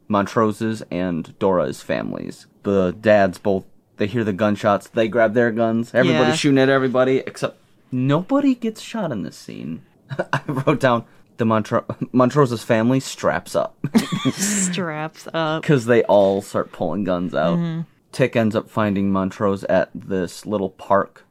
Montrose's 0.09 0.83
and 0.91 1.37
Dora's 1.39 1.81
families. 1.81 2.47
The 2.63 2.91
dads 2.99 3.37
both 3.37 3.65
they 3.97 4.07
hear 4.07 4.23
the 4.23 4.33
gunshots, 4.33 4.87
they 4.89 5.07
grab 5.07 5.33
their 5.33 5.51
guns, 5.51 5.93
everybody's 5.93 6.27
Yeah. 6.29 6.35
shooting 6.35 6.57
at 6.59 6.69
everybody 6.69 7.17
except 7.17 7.57
nobody 7.91 8.55
gets 8.55 8.81
shot 8.81 9.11
in 9.11 9.23
this 9.23 9.35
scene. 9.37 9.83
I 10.33 10.41
wrote 10.47 10.79
down 10.79 11.05
the 11.41 11.45
Montro- 11.45 11.85
Montrose's 12.13 12.63
family 12.63 12.99
straps 12.99 13.55
up 13.55 13.75
Straps 14.31 15.27
up. 15.33 15.63
because 15.63 15.85
they 15.85 16.03
all 16.03 16.43
start 16.43 16.71
pulling 16.71 17.03
guns 17.03 17.33
out. 17.33 17.57
Mm-hmm. 17.57 17.81
Tick 18.11 18.35
ends 18.35 18.55
up 18.55 18.69
finding 18.69 19.11
Montrose 19.11 19.63
at 19.63 19.89
this 19.95 20.45
little 20.45 20.69
park 20.69 21.25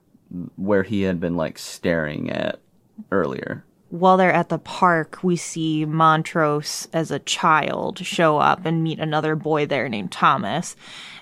where 0.56 0.82
he 0.82 1.02
had 1.02 1.20
been 1.20 1.36
like 1.36 1.58
staring 1.58 2.28
at 2.30 2.58
earlier. 3.12 3.64
While 3.90 4.16
they're 4.16 4.32
at 4.32 4.50
the 4.50 4.58
park, 4.58 5.18
we 5.22 5.34
see 5.34 5.84
Montrose 5.84 6.86
as 6.92 7.10
a 7.10 7.18
child 7.18 7.98
show 7.98 8.38
up 8.38 8.64
and 8.64 8.84
meet 8.84 9.00
another 9.00 9.34
boy 9.34 9.66
there 9.66 9.88
named 9.88 10.12
Thomas. 10.12 10.76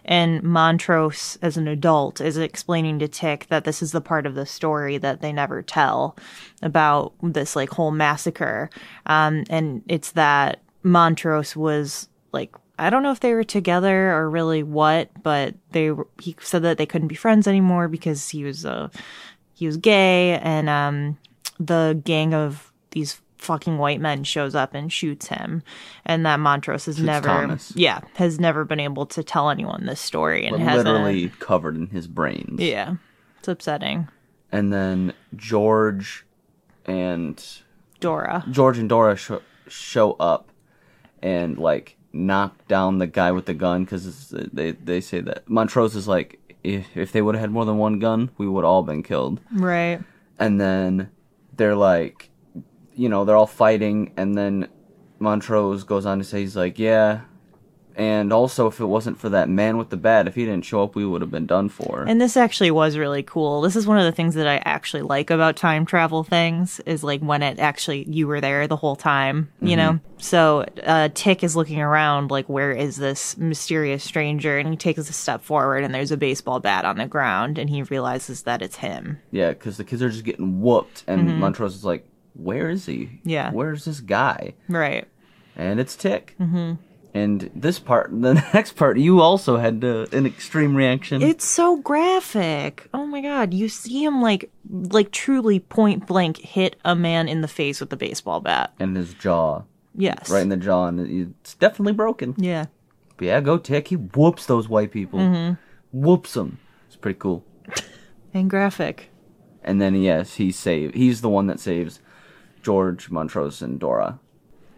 And 0.05 0.43
Montrose, 0.43 1.39
as 1.41 1.57
an 1.57 1.67
adult, 1.67 2.21
is 2.21 2.37
explaining 2.37 2.99
to 2.99 3.09
Tick 3.09 3.47
that 3.49 3.65
this 3.65 3.83
is 3.83 3.93
the 3.93 4.03
part 4.03 4.27
of 4.27 4.35
the 4.35 4.45
story 4.45 4.99
that 4.99 5.23
they 5.23 5.33
never 5.33 5.63
tell 5.63 6.17
about 6.63 7.15
this 7.23 7.57
like 7.57 7.71
whole 7.71 7.91
massacre. 7.91 8.69
Um, 9.07 9.45
and 9.49 9.83
it's 9.89 10.13
that 10.13 10.61
Montrose 10.83 11.57
was 11.57 12.09
like 12.33 12.55
I 12.79 12.91
don't 12.91 13.03
know 13.03 13.11
if 13.11 13.21
they 13.21 13.35
were 13.35 13.45
together 13.45 14.13
or 14.13 14.31
really 14.31 14.63
what, 14.63 15.11
but 15.23 15.55
they 15.73 15.91
he 16.21 16.37
said 16.41 16.63
that 16.63 16.79
they 16.79 16.87
couldn't 16.87 17.09
be 17.09 17.15
friends 17.15 17.49
anymore 17.49 17.89
because 17.89 18.29
he 18.29 18.45
was 18.45 18.65
uh 18.65 18.89
he 19.55 19.67
was 19.67 19.77
gay 19.77 20.39
and 20.39 20.69
um 20.69 21.19
the 21.59 22.01
gang 22.05 22.35
of 22.35 22.73
these 22.91 23.21
fucking 23.39 23.79
white 23.79 24.01
men 24.01 24.25
shows 24.25 24.55
up 24.57 24.75
and 24.75 24.93
shoots 24.93 25.29
him 25.29 25.63
and 26.05 26.27
that 26.27 26.41
Montrose 26.41 26.87
has 26.87 26.99
never 26.99 27.29
Thomas. 27.29 27.73
yeah 27.77 28.01
has 28.15 28.41
never 28.41 28.65
been 28.65 28.81
able 28.81 29.07
to 29.07 29.23
tell 29.23 29.49
anyone 29.51 29.87
this 29.87 30.01
story 30.01 30.45
and 30.45 30.61
hasn't 30.61 30.89
literally 30.89 31.29
covered 31.39 31.77
in 31.77 31.87
his 31.89 32.09
brains. 32.09 32.59
yeah 32.59 32.95
it's 33.39 33.47
upsetting 33.47 34.09
and 34.51 34.73
then 34.73 35.13
George 35.37 36.27
and 36.87 37.45
Dora 38.01 38.45
George 38.51 38.79
and 38.79 38.89
Dora 38.89 39.15
sh- 39.17 39.31
show 39.69 40.13
up 40.15 40.49
and 41.23 41.59
like 41.59 41.97
knock 42.13 42.67
down 42.67 42.99
the 42.99 43.07
guy 43.07 43.31
with 43.31 43.47
the 43.47 43.55
gun 43.55 43.85
because 43.85 44.31
they 44.31 44.73
they 44.73 45.01
say 45.01 45.21
that 45.21 45.49
Montrose 45.49 45.95
is 45.95 46.09
like 46.09 46.41
if 46.65 46.97
if 46.97 47.13
they 47.13 47.23
would 47.23 47.35
have 47.37 47.41
had 47.43 47.51
more 47.53 47.65
than 47.65 47.79
one 47.79 47.99
gun, 48.01 48.31
we 48.37 48.49
would 48.49 48.65
all 48.65 48.83
been 48.83 49.03
killed. 49.05 49.41
right 49.53 50.01
And 50.41 50.61
then 50.61 51.11
they're 51.59 51.77
like, 51.77 52.31
you 52.95 53.09
know, 53.09 53.25
they're 53.25 53.37
all 53.37 53.47
fighting, 53.47 54.15
and 54.17 54.37
then 54.37 54.69
Montrose 55.19 55.85
goes 55.85 56.07
on 56.07 56.19
to 56.19 56.25
say 56.25 56.41
he's 56.41 56.57
like, 56.57 56.79
yeah. 56.79 57.21
And 57.99 58.33
also, 58.33 58.69
if 58.69 58.79
it 58.79 58.85
wasn't 58.87 59.19
for 59.19 59.29
that 59.31 59.49
man 59.49 59.77
with 59.77 59.91
the 59.91 59.97
bat, 59.97 60.29
if 60.29 60.37
he 60.37 60.45
didn't 60.45 60.65
show 60.65 60.85
up, 60.85 60.95
we 60.95 61.05
would 61.05 61.21
have 61.21 61.33
been 61.33 61.47
done 61.47 61.69
for. 61.69 62.05
And 62.07 62.21
this 62.21 62.37
actually 62.37 62.71
was 62.71 62.97
really 62.97 63.25
cool. 63.25 63.61
This 63.61 63.75
is 63.75 63.89
one 63.89 63.99
of 63.99 64.05
the 64.05 64.13
things 64.13 64.37
that 64.37 64.47
I 64.47 64.59
actually 64.65 65.03
like 65.03 65.31
about 65.31 65.57
time 65.57 65.85
travel 65.85 66.23
things 66.23 66.79
is 66.87 67.03
like 67.03 67.21
when 67.21 67.43
it 67.43 67.59
actually 67.59 68.05
you 68.09 68.29
were 68.29 68.41
there 68.41 68.69
the 68.69 68.77
whole 68.77 68.95
time, 68.95 69.51
you 69.61 69.75
know. 69.75 69.99
So 70.19 70.65
uh, 70.85 71.09
Tick 71.13 71.43
is 71.43 71.57
looking 71.57 71.81
around 71.81 72.31
like 72.31 72.49
where 72.49 72.71
is 72.71 72.99
this 72.99 73.37
mysterious 73.37 74.05
stranger, 74.05 74.59
and 74.59 74.69
he 74.69 74.77
takes 74.77 75.01
a 75.11 75.13
step 75.13 75.43
forward, 75.43 75.83
and 75.83 75.93
there's 75.93 76.13
a 76.13 76.17
baseball 76.17 76.61
bat 76.61 76.85
on 76.85 76.99
the 76.99 77.07
ground, 77.07 77.59
and 77.59 77.69
he 77.69 77.83
realizes 77.83 78.43
that 78.45 78.63
it's 78.63 78.77
him. 78.77 79.19
Yeah, 79.33 79.49
because 79.51 79.77
the 79.77 79.85
kids 79.85 80.03
are 80.03 80.11
just 80.11 80.25
getting 80.25 80.61
whooped, 80.61 81.03
and 81.09 81.41
Montrose 81.41 81.75
is 81.75 81.85
like, 81.85 82.07
"Where 82.35 82.71
is 82.71 82.87
he? 82.87 83.07
Mm-hmm. 83.07 83.29
Yeah. 83.29 83.51
where's 83.51 83.85
this 83.85 83.99
guy?" 83.99 84.55
Right. 84.69 85.09
And 85.57 85.81
it's 85.81 85.97
Tick. 85.97 86.37
Mm-hmm. 86.41 86.75
And 87.15 87.51
this 87.55 87.79
part, 87.79 88.11
the 88.21 88.35
next 88.55 88.73
part, 88.77 88.99
you 88.99 89.21
also 89.21 89.57
had 89.57 89.83
uh, 89.85 90.07
an 90.13 90.27
extreme 90.27 90.75
reaction. 90.77 91.23
It's 91.23 91.45
so 91.47 91.77
graphic. 91.79 92.89
Oh 92.93 93.07
my 93.07 93.21
god, 93.21 93.55
you 93.55 93.69
see 93.69 94.05
him 94.05 94.21
like 94.23 94.51
like 94.69 95.11
truly 95.11 95.59
point 95.61 96.07
blank 96.07 96.37
hit 96.39 96.77
a 96.85 96.95
man 96.95 97.29
in 97.29 97.41
the 97.41 97.49
face 97.49 97.81
with 97.81 97.93
a 97.93 97.97
baseball 97.97 98.41
bat. 98.41 98.73
and 98.79 98.97
his 98.97 99.15
jaw, 99.15 99.63
Yes. 99.95 100.29
right 100.31 100.43
in 100.43 100.51
the 100.51 100.57
jaw, 100.57 100.87
and 100.87 101.01
it's 101.01 101.55
definitely 101.55 101.95
broken. 101.95 102.35
Yeah. 102.37 102.67
But 103.17 103.25
yeah, 103.27 103.41
go 103.41 103.59
Tick. 103.59 103.89
He 103.89 103.97
whoops 103.97 104.47
those 104.47 104.69
white 104.69 104.93
people. 104.93 105.19
Mm-hmm. 105.19 105.55
Whoops 105.93 106.35
them. 106.35 106.59
It's 106.87 106.97
pretty 106.97 107.19
cool. 107.19 107.45
And 108.35 108.51
graphic. 108.51 109.11
And 109.65 109.81
then 109.81 109.95
yes, 109.97 110.35
he 110.35 110.53
save. 110.53 110.93
He's 110.95 111.23
the 111.23 111.31
one 111.31 111.47
that 111.47 111.59
saves 111.59 111.99
George, 112.63 113.11
Montrose, 113.11 113.63
and 113.63 113.81
Dora. 113.81 114.21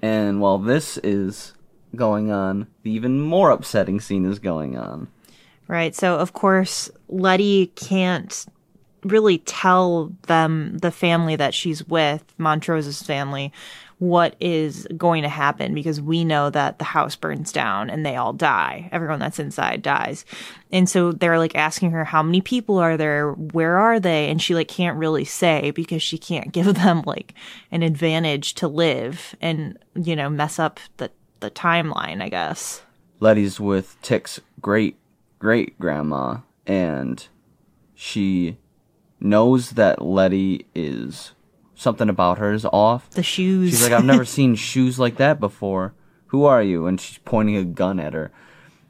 And 0.00 0.40
while 0.40 0.56
this 0.58 0.98
is 0.98 1.52
going 1.94 2.30
on, 2.30 2.66
the 2.82 2.90
even 2.90 3.20
more 3.20 3.50
upsetting 3.50 4.00
scene 4.00 4.24
is 4.24 4.38
going 4.38 4.76
on. 4.76 5.08
Right. 5.68 5.94
So, 5.94 6.16
of 6.16 6.32
course, 6.32 6.90
Letty 7.08 7.68
can't 7.76 8.46
really 9.04 9.38
tell 9.38 10.12
them, 10.26 10.78
the 10.78 10.90
family 10.90 11.36
that 11.36 11.54
she's 11.54 11.86
with, 11.86 12.24
Montrose's 12.38 13.02
family, 13.02 13.52
what 14.00 14.34
is 14.40 14.88
going 14.96 15.22
to 15.22 15.28
happen 15.28 15.74
because 15.74 16.00
we 16.00 16.24
know 16.24 16.48
that 16.48 16.78
the 16.78 16.84
house 16.84 17.16
burns 17.16 17.52
down 17.52 17.90
and 17.90 18.04
they 18.04 18.16
all 18.16 18.32
die. 18.32 18.88
Everyone 18.92 19.18
that's 19.18 19.38
inside 19.38 19.82
dies. 19.82 20.24
And 20.72 20.88
so 20.88 21.12
they're 21.12 21.38
like 21.38 21.54
asking 21.54 21.90
her, 21.90 22.02
how 22.04 22.22
many 22.22 22.40
people 22.40 22.78
are 22.78 22.96
there? 22.96 23.32
Where 23.32 23.76
are 23.76 24.00
they? 24.00 24.30
And 24.30 24.40
she 24.40 24.54
like 24.54 24.68
can't 24.68 24.96
really 24.96 25.26
say 25.26 25.70
because 25.72 26.02
she 26.02 26.16
can't 26.16 26.50
give 26.52 26.74
them 26.74 27.02
like 27.04 27.34
an 27.70 27.82
advantage 27.82 28.54
to 28.54 28.68
live 28.68 29.34
and, 29.40 29.78
you 29.94 30.16
know, 30.16 30.30
mess 30.30 30.58
up 30.58 30.80
the, 30.96 31.10
the 31.40 31.50
timeline, 31.50 32.22
I 32.22 32.28
guess. 32.28 32.82
Letty's 33.18 33.60
with 33.60 34.00
Tick's 34.02 34.40
great 34.60 34.96
great 35.38 35.78
grandma, 35.78 36.38
and 36.66 37.26
she 37.94 38.58
knows 39.18 39.70
that 39.70 40.02
Letty 40.02 40.66
is 40.74 41.32
something 41.74 42.08
about 42.08 42.38
her 42.38 42.52
is 42.52 42.64
off. 42.66 43.10
The 43.10 43.22
shoes. 43.22 43.70
She's 43.70 43.82
like, 43.82 43.92
I've 43.92 44.04
never 44.04 44.24
seen 44.36 44.54
shoes 44.54 44.98
like 44.98 45.16
that 45.16 45.40
before. 45.40 45.94
Who 46.28 46.44
are 46.44 46.62
you? 46.62 46.86
And 46.86 47.00
she's 47.00 47.18
pointing 47.18 47.56
a 47.56 47.64
gun 47.64 47.98
at 47.98 48.14
her, 48.14 48.30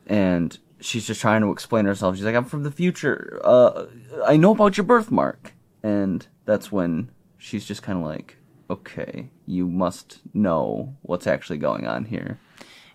and 0.06 0.58
she's 0.80 1.06
just 1.06 1.20
trying 1.20 1.40
to 1.40 1.50
explain 1.50 1.86
herself. 1.86 2.16
She's 2.16 2.24
like, 2.24 2.34
I'm 2.34 2.44
from 2.44 2.64
the 2.64 2.70
future. 2.70 3.40
Uh, 3.42 3.86
I 4.26 4.36
know 4.36 4.52
about 4.52 4.76
your 4.76 4.84
birthmark, 4.84 5.54
and 5.82 6.26
that's 6.44 6.70
when 6.70 7.10
she's 7.38 7.64
just 7.64 7.82
kind 7.82 7.98
of 7.98 8.04
like, 8.04 8.36
okay, 8.70 9.28
you 9.46 9.66
must 9.66 10.20
know 10.32 10.94
what's 11.02 11.26
actually 11.26 11.58
going 11.58 11.86
on 11.86 12.04
here. 12.06 12.38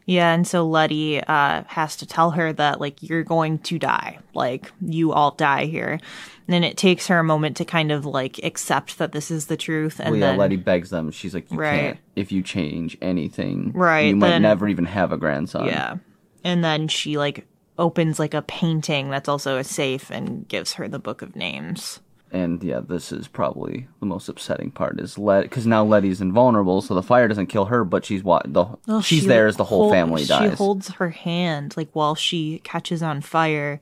Yeah, 0.08 0.34
and 0.36 0.48
so 0.48 0.68
Letty 0.68 1.20
uh, 1.20 1.64
has 1.68 1.96
to 1.98 2.06
tell 2.06 2.32
her 2.32 2.54
that 2.54 2.80
like 2.80 3.02
you're 3.02 3.24
going 3.24 3.58
to 3.60 3.80
die, 3.80 4.20
like 4.36 4.72
you 4.80 5.12
all 5.12 5.32
die 5.32 5.66
here, 5.66 5.94
and 5.94 6.54
then 6.54 6.64
it 6.64 6.78
takes 6.78 7.08
her 7.08 7.18
a 7.20 7.24
moment 7.24 7.58
to 7.58 7.66
kind 7.66 7.92
of 7.92 8.06
like 8.06 8.40
accept 8.44 9.00
that 9.00 9.14
this 9.14 9.32
is 9.32 9.48
the 9.48 9.58
truth, 9.58 10.00
and 10.00 10.12
well, 10.12 10.20
yeah, 10.20 10.28
then 10.28 10.38
Letty 10.38 10.58
begs 10.58 10.92
them. 10.92 11.10
She's 11.10 11.34
like, 11.34 11.52
"You 11.52 11.58
Right. 11.58 11.80
can't. 11.80 11.98
If 12.16 12.32
you 12.32 12.44
change 12.44 12.98
anything, 13.02 13.72
Right, 13.74 14.10
you 14.10 14.16
might 14.16 14.30
then- 14.30 14.44
never 14.44 14.68
even 14.68 14.86
have 14.86 15.12
a 15.12 15.18
grandson." 15.18 15.66
yeah, 15.66 15.96
and 16.44 16.64
then 16.64 16.88
she 16.88 17.18
like 17.18 17.48
opens 17.80 18.20
like 18.20 18.36
a 18.36 18.44
painting 18.44 19.10
that's 19.10 19.28
also 19.28 19.58
a 19.58 19.64
safe 19.64 20.12
and 20.12 20.48
gives 20.48 20.74
her 20.74 20.88
the 20.88 21.00
book 21.00 21.24
of 21.24 21.36
names. 21.36 22.00
And 22.36 22.62
yeah, 22.64 22.82
this 22.86 23.12
is 23.12 23.28
probably 23.28 23.88
the 24.00 24.06
most 24.06 24.28
upsetting 24.30 24.70
part 24.72 25.00
is 25.00 25.18
Let 25.18 25.44
because 25.44 25.66
now 25.66 25.84
Letty's 25.86 26.22
invulnerable, 26.22 26.82
so 26.82 26.94
the 26.94 27.02
fire 27.02 27.28
doesn't 27.28 27.48
kill 27.48 27.66
her, 27.66 27.84
but 27.86 28.04
she's 28.06 28.24
what 28.24 28.52
the 28.54 28.66
Oh, 28.88 29.02
she's 29.02 29.22
she 29.22 29.28
there 29.28 29.48
as 29.48 29.56
the 29.58 29.64
whole 29.64 29.84
hold- 29.84 29.94
family 29.94 30.26
dies. 30.26 30.52
She 30.52 30.56
holds 30.58 30.90
her 30.90 31.10
hand 31.12 31.76
like 31.78 31.90
while 31.94 32.16
she 32.16 32.60
catches 32.64 33.02
on 33.02 33.22
fire. 33.22 33.80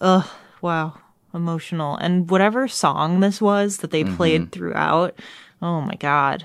Ugh, 0.00 0.26
wow, 0.62 0.94
emotional. 1.34 1.96
And 1.96 2.30
whatever 2.30 2.66
song 2.68 3.20
this 3.20 3.40
was 3.40 3.78
that 3.78 3.90
they 3.90 4.04
Mm-hmm. 4.04 4.16
played 4.16 4.52
throughout, 4.52 5.18
oh 5.62 5.80
my 5.80 5.94
god. 5.94 6.44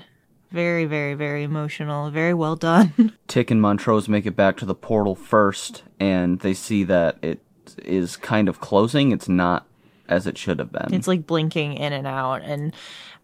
Very, 0.50 0.84
very, 0.84 1.14
very 1.14 1.44
emotional. 1.44 2.10
Very 2.10 2.34
well 2.34 2.56
done. 2.56 3.12
Tick 3.26 3.50
and 3.50 3.62
Montrose 3.62 4.06
make 4.06 4.26
it 4.26 4.36
back 4.36 4.58
to 4.58 4.66
the 4.66 4.74
portal 4.74 5.14
first, 5.14 5.82
and 5.98 6.40
they 6.40 6.52
see 6.52 6.84
that 6.84 7.16
it 7.22 7.40
is 7.78 8.18
kind 8.18 8.50
of 8.50 8.60
closing. 8.60 9.12
It's 9.12 9.30
not 9.30 9.66
as 10.08 10.26
it 10.26 10.38
should 10.38 10.58
have 10.58 10.72
been. 10.72 10.92
It's 10.92 11.08
like 11.08 11.26
blinking 11.26 11.74
in 11.74 11.92
and 11.92 12.06
out, 12.06 12.42
and 12.42 12.74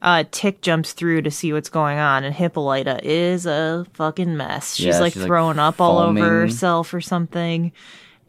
uh, 0.00 0.24
Tick 0.30 0.60
jumps 0.60 0.92
through 0.92 1.22
to 1.22 1.30
see 1.30 1.52
what's 1.52 1.68
going 1.68 1.98
on, 1.98 2.24
and 2.24 2.34
Hippolyta 2.34 3.00
is 3.02 3.46
a 3.46 3.86
fucking 3.94 4.36
mess. 4.36 4.74
She's 4.76 4.86
Yeah, 4.86 5.00
like 5.00 5.12
she's, 5.12 5.22
like, 5.22 5.28
throwing 5.28 5.58
up 5.58 5.80
all 5.80 5.98
over 5.98 6.40
herself 6.40 6.94
or 6.94 7.00
something. 7.00 7.72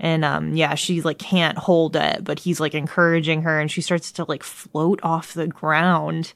And 0.01 0.24
um 0.24 0.56
yeah, 0.56 0.75
she 0.75 1.01
like 1.01 1.20
can't 1.20 1.58
hold 1.58 1.98
it, 1.98 2.24
but 2.24 2.39
he's 2.39 2.62
like 2.62 2.74
encouraging 2.74 3.41
her 3.41 3.60
and 3.60 3.70
she 3.70 3.82
starts 3.82 4.13
to 4.13 4.24
like 4.29 4.44
float 4.44 5.01
off 5.03 5.34
the 5.34 5.48
ground. 5.48 6.32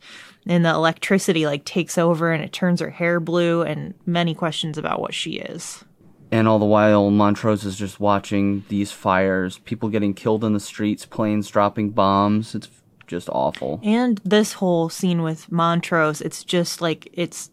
And 0.45 0.65
the 0.65 0.71
electricity 0.71 1.45
like 1.45 1.63
takes 1.63 1.97
over 1.97 2.33
and 2.33 2.43
it 2.43 2.51
turns 2.51 2.81
her 2.81 2.89
hair 2.89 3.21
blue 3.21 3.61
and 3.61 3.93
many 4.05 4.35
questions 4.35 4.77
about 4.77 4.99
what 4.99 5.13
she 5.13 5.35
is. 5.35 5.85
And 6.33 6.47
all 6.47 6.57
the 6.57 6.65
while, 6.65 7.11
Montrose 7.11 7.63
is 7.63 7.77
just 7.77 7.99
watching 7.99 8.63
these 8.67 8.91
fires, 8.91 9.59
people 9.59 9.89
getting 9.89 10.15
killed 10.15 10.43
in 10.43 10.53
the 10.53 10.59
streets, 10.59 11.05
planes 11.05 11.47
dropping 11.47 11.91
bombs. 11.91 12.55
It's 12.55 12.69
just 13.05 13.29
awful. 13.29 13.79
And 13.83 14.19
this 14.25 14.53
whole 14.53 14.89
scene 14.89 15.21
with 15.21 15.51
Montrose, 15.51 16.21
it's 16.21 16.43
just 16.43 16.81
like 16.81 17.07
it's 17.13 17.51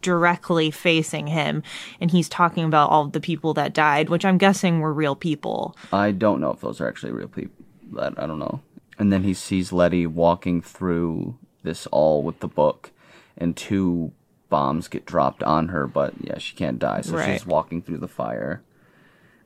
directly 0.00 0.70
facing 0.70 1.26
him 1.26 1.62
and 2.00 2.10
he's 2.10 2.26
talking 2.26 2.64
about 2.64 2.88
all 2.88 3.06
the 3.06 3.20
people 3.20 3.52
that 3.52 3.74
died, 3.74 4.08
which 4.08 4.24
I'm 4.24 4.38
guessing 4.38 4.80
were 4.80 4.94
real 4.94 5.14
people. 5.14 5.76
I 5.92 6.12
don't 6.12 6.40
know 6.40 6.52
if 6.52 6.62
those 6.62 6.80
are 6.80 6.88
actually 6.88 7.12
real 7.12 7.28
people. 7.28 7.66
That 7.92 8.14
I 8.16 8.26
don't 8.26 8.38
know. 8.38 8.62
And 8.98 9.12
then 9.12 9.24
he 9.24 9.34
sees 9.34 9.72
Letty 9.72 10.06
walking 10.06 10.62
through 10.62 11.36
this 11.64 11.86
all 11.88 12.22
with 12.22 12.40
the 12.40 12.48
book, 12.48 12.92
and 13.36 13.54
two 13.54 14.12
bombs 14.50 14.88
get 14.88 15.06
dropped 15.06 15.42
on 15.42 15.68
her, 15.68 15.86
but 15.86 16.12
yeah, 16.20 16.36
she 16.38 16.54
can't 16.54 16.78
die, 16.78 17.00
so 17.00 17.16
Right. 17.16 17.32
she's 17.32 17.46
walking 17.46 17.80
through 17.80 17.98
the 17.98 18.08
fire. 18.08 18.62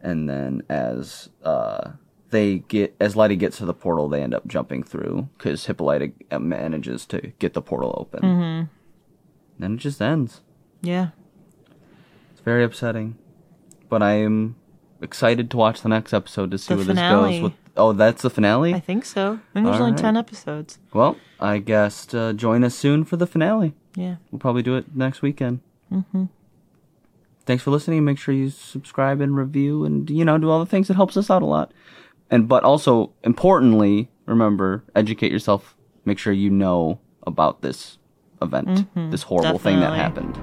And 0.01 0.29
then 0.29 0.63
as 0.69 1.29
uh, 1.45 1.93
they 2.31 2.59
get 2.59 2.95
as 3.01 3.15
Letty 3.17 3.37
gets 3.37 3.59
to 3.59 3.65
the 3.65 3.73
portal, 3.75 4.09
they 4.09 4.23
end 4.23 4.35
up 4.35 4.47
jumping 4.47 4.83
through 4.83 5.29
because 5.39 5.67
Hippolyta 5.67 6.13
manages 6.41 7.07
to 7.07 7.33
get 7.39 7.55
the 7.55 7.63
portal 7.63 7.95
open. 7.97 8.21
Mm-hmm. 8.23 8.65
Then 9.61 9.75
it 9.75 9.79
just 9.79 10.03
ends. 10.03 10.41
Yeah. 10.83 11.11
It's 12.33 12.41
very 12.41 12.65
upsetting, 12.65 13.17
but 13.89 14.03
I 14.03 14.15
am 14.15 14.57
excited 15.01 15.51
to 15.53 15.57
watch 15.57 15.81
the 15.83 15.89
next 15.89 16.13
episode 16.13 16.51
to 16.51 16.59
see 16.59 16.75
The 16.75 16.79
where 16.79 16.87
finale. 16.87 17.31
this 17.31 17.37
goes. 17.41 17.43
With 17.45 17.53
oh, 17.77 17.93
that's 17.93 18.23
the 18.23 18.31
finale. 18.31 18.75
I 18.75 18.81
think 18.81 19.05
so. 19.05 19.39
And 19.55 19.65
there's 19.65 19.77
All 19.77 19.83
only 19.83 19.93
right. 19.93 20.01
10 20.01 20.17
episodes. 20.17 20.79
Well, 20.93 21.17
I 21.41 21.59
guess 21.59 22.13
uh, 22.13 22.33
join 22.35 22.65
us 22.65 22.75
soon 22.75 23.05
for 23.05 23.17
the 23.17 23.27
finale. 23.27 23.75
Yeah. 23.95 24.17
We'll 24.31 24.39
probably 24.39 24.63
do 24.63 24.77
it 24.77 24.95
next 24.95 25.23
weekend. 25.23 25.61
Mm-hmm. 25.93 26.25
Thanks 27.47 27.63
for 27.63 27.71
listening. 27.71 28.05
Make 28.05 28.19
sure 28.19 28.35
you 28.35 28.51
subscribe 28.51 29.21
and 29.21 29.37
review, 29.37 29.85
and 29.85 30.09
you 30.09 30.25
know 30.25 30.39
do 30.39 30.51
all 30.51 30.61
the 30.61 30.67
things 30.67 30.89
that 30.89 30.95
helps 30.95 31.17
us 31.17 31.31
out 31.31 31.43
a 31.43 31.47
lot. 31.47 31.73
And 32.31 32.49
but 32.49 32.65
also 32.65 33.13
importantly, 33.23 34.09
remember 34.27 34.85
educate 34.97 35.31
yourself. 35.31 35.77
Make 36.07 36.19
sure 36.19 36.33
you 36.33 36.51
know 36.51 37.01
about 37.27 37.63
this 37.63 37.99
event, 38.43 38.89
this 39.11 39.23
horrible 39.23 39.59
thing 39.59 39.81
that 39.81 39.95
happened. 39.95 40.39